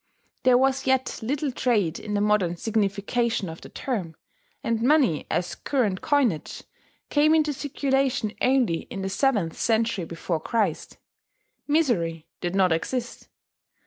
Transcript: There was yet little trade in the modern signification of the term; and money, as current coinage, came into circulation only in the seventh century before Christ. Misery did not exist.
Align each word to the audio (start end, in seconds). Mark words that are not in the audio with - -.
There 0.41 0.57
was 0.57 0.87
yet 0.87 1.19
little 1.21 1.51
trade 1.51 1.99
in 1.99 2.15
the 2.15 2.21
modern 2.21 2.57
signification 2.57 3.49
of 3.49 3.61
the 3.61 3.69
term; 3.69 4.15
and 4.63 4.81
money, 4.81 5.27
as 5.29 5.53
current 5.53 6.01
coinage, 6.01 6.63
came 7.11 7.35
into 7.35 7.53
circulation 7.53 8.33
only 8.41 8.87
in 8.89 9.03
the 9.03 9.09
seventh 9.09 9.59
century 9.59 10.05
before 10.05 10.39
Christ. 10.39 10.97
Misery 11.67 12.25
did 12.39 12.55
not 12.55 12.71
exist. 12.71 13.27